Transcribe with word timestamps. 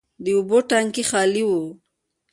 د 0.23 0.25
اوبو 0.37 0.57
ټانکي 0.69 1.03
خالي 1.09 1.43
و. 1.47 1.51